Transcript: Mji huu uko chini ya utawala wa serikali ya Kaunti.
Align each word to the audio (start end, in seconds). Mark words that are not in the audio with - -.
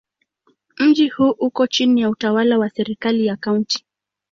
Mji 0.79 1.09
huu 1.09 1.29
uko 1.29 1.67
chini 1.67 2.01
ya 2.01 2.09
utawala 2.09 2.57
wa 2.59 2.69
serikali 2.69 3.25
ya 3.25 3.35
Kaunti. 3.37 3.85